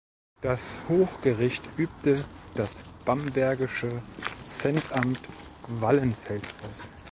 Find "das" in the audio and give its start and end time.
0.41-0.79, 2.55-2.81